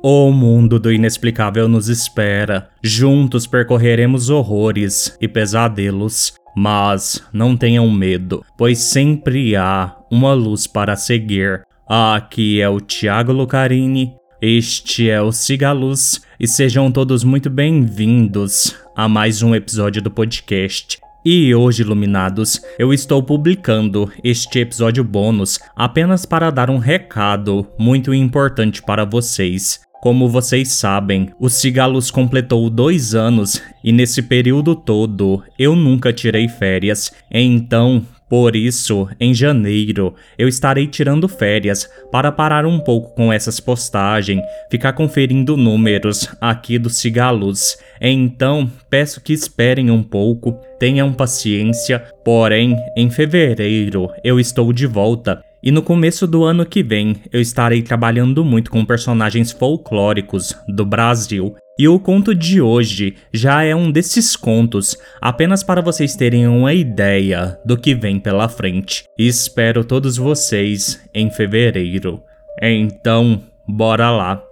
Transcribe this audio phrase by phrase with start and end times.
[0.00, 2.68] O mundo do inexplicável nos espera.
[2.80, 6.34] Juntos percorreremos horrores e pesadelos.
[6.56, 11.62] Mas não tenham medo, pois sempre há uma luz para seguir.
[11.88, 19.08] Aqui é o Tiago Lucarini, este é o Cigaluz e sejam todos muito bem-vindos a
[19.08, 20.98] mais um episódio do podcast.
[21.24, 28.14] E hoje, iluminados, eu estou publicando este episódio bônus apenas para dar um recado muito
[28.14, 29.87] importante para vocês.
[30.00, 36.48] Como vocês sabem, o Cigalos completou dois anos e nesse período todo eu nunca tirei
[36.48, 43.32] férias, então por isso, em janeiro, eu estarei tirando férias para parar um pouco com
[43.32, 47.78] essas postagens, ficar conferindo números aqui do Cigalos.
[47.98, 55.42] Então, peço que esperem um pouco, tenham paciência, porém, em fevereiro eu estou de volta
[55.62, 60.86] e no começo do ano que vem, eu estarei trabalhando muito com personagens folclóricos do
[60.86, 61.56] Brasil.
[61.78, 66.74] E o conto de hoje já é um desses contos, apenas para vocês terem uma
[66.74, 69.04] ideia do que vem pela frente.
[69.18, 72.22] espero todos vocês em fevereiro.
[72.60, 74.42] Então, bora lá.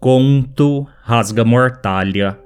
[0.00, 2.38] Conto Rasga Mortalha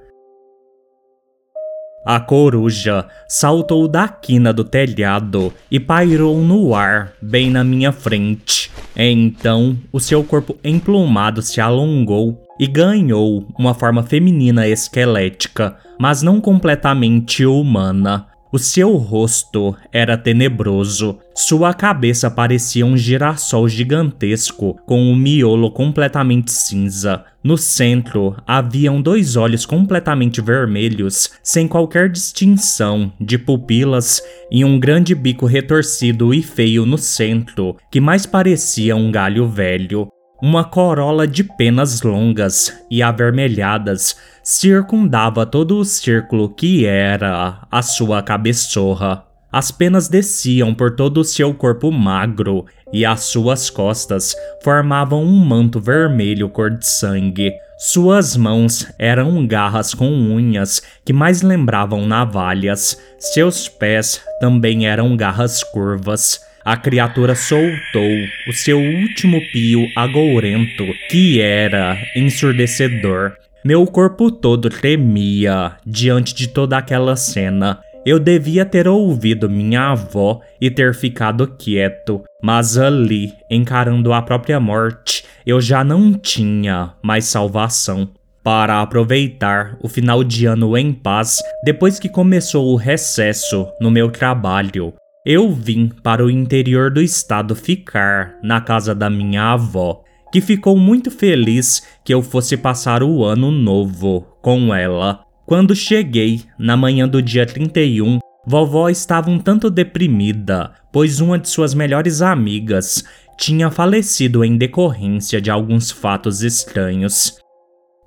[2.05, 8.71] a coruja saltou da quina do telhado e pairou no ar, bem na minha frente.
[8.95, 16.41] Então, o seu corpo emplumado se alongou e ganhou uma forma feminina esquelética, mas não
[16.41, 18.27] completamente humana.
[18.53, 26.51] O seu rosto era tenebroso, sua cabeça parecia um girassol gigantesco com um miolo completamente
[26.51, 27.23] cinza.
[27.41, 35.15] No centro haviam dois olhos completamente vermelhos, sem qualquer distinção de pupilas, e um grande
[35.15, 40.09] bico retorcido e feio no centro, que mais parecia um galho velho.
[40.41, 48.23] Uma corola de penas longas e avermelhadas circundava todo o círculo que era a sua
[48.23, 49.23] cabeçorra.
[49.51, 55.45] As penas desciam por todo o seu corpo magro e as suas costas formavam um
[55.45, 57.51] manto vermelho cor de sangue.
[57.77, 62.99] Suas mãos eram garras com unhas que mais lembravam navalhas.
[63.19, 66.39] Seus pés também eram garras curvas.
[66.63, 68.09] A criatura soltou
[68.47, 73.33] o seu último pio agourento, que era ensurdecedor.
[73.65, 77.79] Meu corpo todo tremia diante de toda aquela cena.
[78.05, 84.59] Eu devia ter ouvido minha avó e ter ficado quieto, mas ali, encarando a própria
[84.59, 88.09] morte, eu já não tinha mais salvação.
[88.43, 94.09] Para aproveitar o final de ano em paz, depois que começou o recesso no meu
[94.09, 94.95] trabalho,
[95.25, 100.75] eu vim para o interior do estado ficar na casa da minha avó, que ficou
[100.75, 105.23] muito feliz que eu fosse passar o ano novo com ela.
[105.45, 111.49] Quando cheguei, na manhã do dia 31, vovó estava um tanto deprimida, pois uma de
[111.49, 113.03] suas melhores amigas
[113.37, 117.37] tinha falecido em decorrência de alguns fatos estranhos.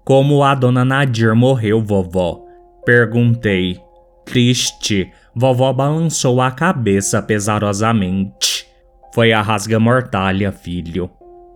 [0.05, 2.45] Como a dona Nadir morreu, vovó?
[2.85, 3.79] Perguntei.
[4.25, 8.67] Triste, vovó balançou a cabeça pesarosamente.
[9.15, 11.11] Foi a rasga-mortalha, filho.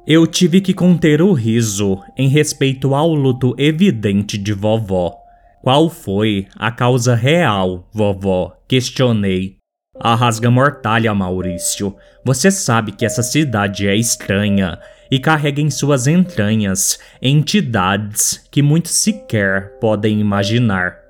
[0.07, 5.15] Eu tive que conter o riso em respeito ao luto evidente de vovó.
[5.63, 8.57] Qual foi a causa real, vovó?
[8.67, 9.57] Questionei.
[10.01, 11.97] A rasga-mortalha, Maurício.
[12.25, 14.79] Você sabe que essa cidade é estranha
[15.11, 21.08] e carrega em suas entranhas entidades que muitos sequer podem imaginar.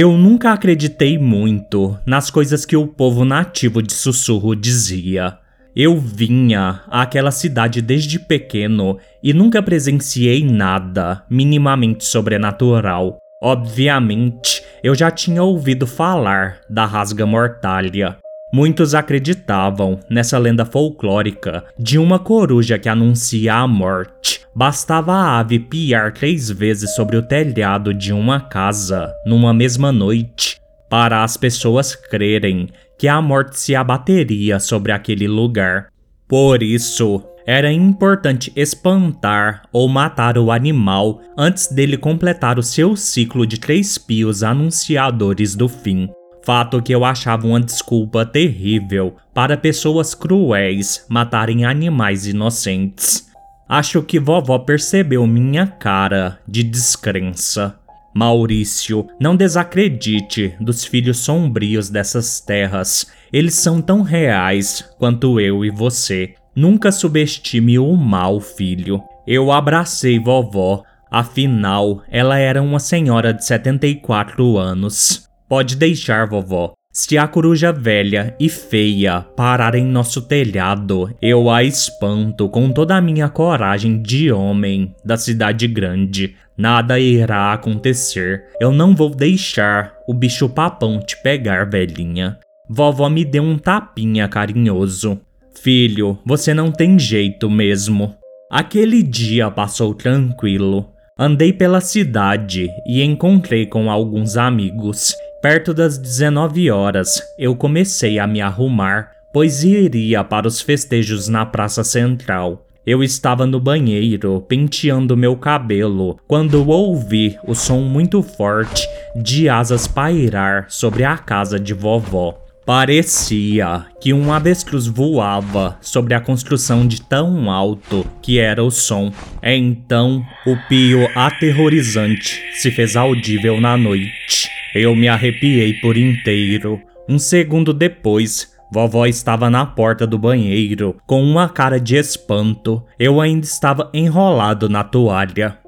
[0.00, 5.36] Eu nunca acreditei muito nas coisas que o povo nativo de Sussurro dizia.
[5.74, 13.18] Eu vinha àquela cidade desde pequeno e nunca presenciei nada minimamente sobrenatural.
[13.42, 18.18] Obviamente, eu já tinha ouvido falar da rasga mortalha.
[18.52, 24.40] Muitos acreditavam nessa lenda folclórica de uma coruja que anuncia a morte.
[24.54, 30.58] Bastava a ave piar três vezes sobre o telhado de uma casa numa mesma noite
[30.88, 32.68] para as pessoas crerem
[32.98, 35.88] que a morte se abateria sobre aquele lugar.
[36.26, 43.46] Por isso, era importante espantar ou matar o animal antes dele completar o seu ciclo
[43.46, 46.08] de três pios anunciadores do fim
[46.44, 53.28] fato que eu achava uma desculpa terrível para pessoas cruéis matarem animais inocentes.
[53.68, 57.78] Acho que vovó percebeu minha cara de descrença.
[58.14, 63.06] Maurício, não desacredite dos filhos sombrios dessas terras.
[63.32, 66.34] Eles são tão reais quanto eu e você.
[66.56, 69.02] Nunca subestime o mal, filho.
[69.26, 75.27] Eu abracei vovó, afinal, ela era uma senhora de 74 anos.
[75.48, 76.74] Pode deixar, vovó.
[76.92, 82.96] Se a coruja velha e feia parar em nosso telhado, eu a espanto com toda
[82.96, 86.34] a minha coragem de homem da cidade grande.
[86.56, 88.44] Nada irá acontecer.
[88.60, 92.36] Eu não vou deixar o bicho papão te pegar, velhinha.
[92.68, 95.20] Vovó me deu um tapinha carinhoso.
[95.62, 98.14] Filho, você não tem jeito mesmo.
[98.50, 100.90] Aquele dia passou tranquilo.
[101.18, 105.14] Andei pela cidade e encontrei com alguns amigos.
[105.40, 111.46] Perto das 19 horas, eu comecei a me arrumar, pois iria para os festejos na
[111.46, 112.66] Praça Central.
[112.84, 119.86] Eu estava no banheiro penteando meu cabelo quando ouvi o som muito forte de asas
[119.86, 122.36] pairar sobre a casa de vovó.
[122.66, 129.12] Parecia que um avestruz voava sobre a construção de tão alto que era o som.
[129.40, 134.57] Então, o pio aterrorizante se fez audível na noite.
[134.74, 136.80] Eu me arrepiei por inteiro.
[137.08, 142.84] Um segundo depois, vovó estava na porta do banheiro, com uma cara de espanto.
[142.98, 145.58] Eu ainda estava enrolado na toalha.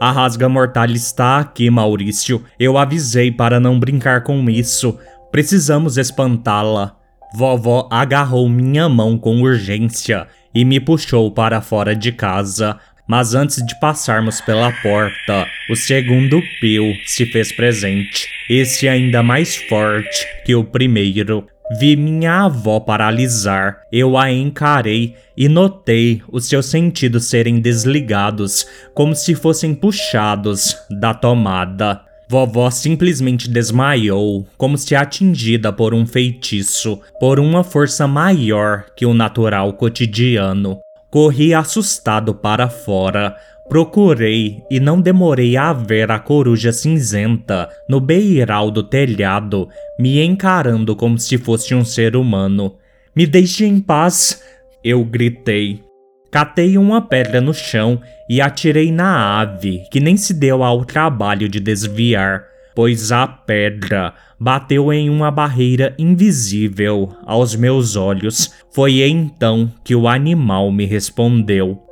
[0.00, 2.44] A rasga mortal está aqui, Maurício.
[2.58, 4.96] Eu avisei para não brincar com isso.
[5.32, 6.94] Precisamos espantá-la.
[7.34, 12.78] Vovó agarrou minha mão com urgência e me puxou para fora de casa.
[13.08, 19.56] Mas antes de passarmos pela porta, o segundo pio se fez presente, esse ainda mais
[19.56, 21.46] forte que o primeiro.
[21.78, 29.14] Vi minha avó paralisar, eu a encarei e notei os seus sentidos serem desligados, como
[29.14, 32.02] se fossem puxados da tomada.
[32.30, 39.14] Vovó simplesmente desmaiou, como se atingida por um feitiço, por uma força maior que o
[39.14, 40.78] natural cotidiano.
[41.10, 43.36] Corri assustado para fora.
[43.68, 49.68] Procurei e não demorei a ver a coruja cinzenta no beiral do telhado,
[49.98, 52.76] me encarando como se fosse um ser humano.
[53.14, 54.42] Me deixe em paz!
[54.82, 55.82] Eu gritei.
[56.30, 61.48] Catei uma pedra no chão e atirei na ave, que nem se deu ao trabalho
[61.48, 62.44] de desviar,
[62.78, 68.54] pois a pedra bateu em uma barreira invisível aos meus olhos.
[68.70, 71.82] Foi então que o animal me respondeu.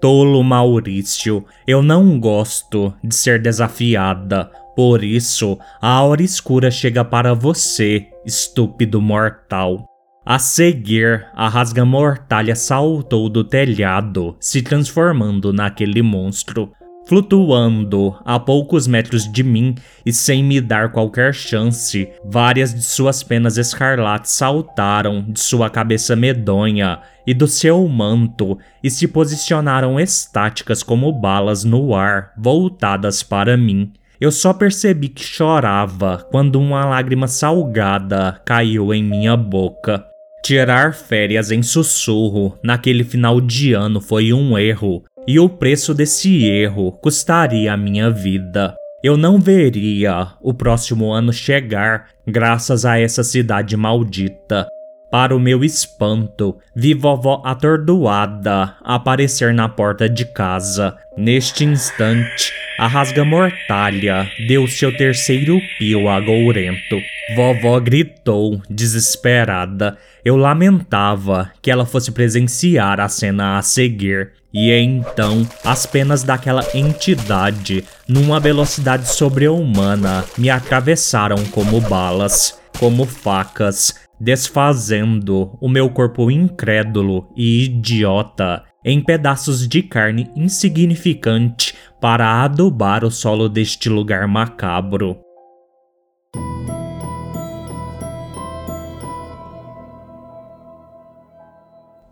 [0.00, 4.50] Tolo Maurício, eu não gosto de ser desafiada.
[4.74, 9.86] Por isso, a hora escura chega para você, estúpido mortal.
[10.26, 16.72] A seguir, a rasga-mortalha saltou do telhado, se transformando naquele monstro.
[17.04, 19.74] Flutuando a poucos metros de mim
[20.06, 26.14] e sem me dar qualquer chance, várias de suas penas escarlates saltaram de sua cabeça
[26.14, 33.56] medonha e do seu manto e se posicionaram estáticas como balas no ar, voltadas para
[33.56, 33.92] mim.
[34.20, 40.06] Eu só percebi que chorava quando uma lágrima salgada caiu em minha boca.
[40.44, 46.44] Tirar férias em sussurro naquele final de ano foi um erro, e o preço desse
[46.46, 48.74] erro custaria a minha vida.
[49.02, 54.68] Eu não veria o próximo ano chegar graças a essa cidade maldita.
[55.10, 60.96] Para o meu espanto, vi vovó atordoada aparecer na porta de casa.
[61.18, 66.98] Neste instante, a rasga-mortalha deu seu terceiro pio agourento.
[67.36, 69.98] Vovó gritou, desesperada.
[70.24, 74.32] Eu lamentava que ela fosse presenciar a cena a seguir.
[74.54, 83.94] E então, as penas daquela entidade, numa velocidade sobre-humana, me atravessaram como balas, como facas,
[84.20, 93.10] desfazendo o meu corpo incrédulo e idiota em pedaços de carne insignificante para adubar o
[93.10, 95.16] solo deste lugar macabro.